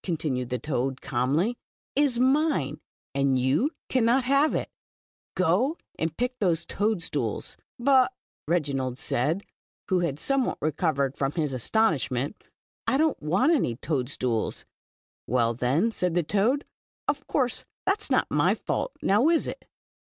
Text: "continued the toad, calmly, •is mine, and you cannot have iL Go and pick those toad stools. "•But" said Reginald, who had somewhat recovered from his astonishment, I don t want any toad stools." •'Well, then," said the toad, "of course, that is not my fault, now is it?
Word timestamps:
"continued 0.04 0.50
the 0.50 0.58
toad, 0.60 1.00
calmly, 1.00 1.58
•is 1.98 2.20
mine, 2.20 2.78
and 3.12 3.40
you 3.40 3.72
cannot 3.88 4.22
have 4.22 4.54
iL 4.54 4.66
Go 5.34 5.78
and 5.98 6.16
pick 6.16 6.38
those 6.38 6.64
toad 6.64 7.02
stools. 7.02 7.56
"•But" 7.84 8.12
said 8.12 8.46
Reginald, 8.52 9.00
who 9.88 9.98
had 9.98 10.20
somewhat 10.20 10.58
recovered 10.62 11.16
from 11.16 11.32
his 11.32 11.52
astonishment, 11.52 12.36
I 12.86 12.98
don 12.98 13.14
t 13.16 13.26
want 13.26 13.50
any 13.52 13.74
toad 13.74 14.08
stools." 14.08 14.64
•'Well, 15.28 15.58
then," 15.58 15.90
said 15.90 16.14
the 16.14 16.22
toad, 16.22 16.64
"of 17.08 17.26
course, 17.26 17.64
that 17.84 18.00
is 18.00 18.12
not 18.12 18.30
my 18.30 18.54
fault, 18.54 18.92
now 19.02 19.28
is 19.28 19.48
it? 19.48 19.64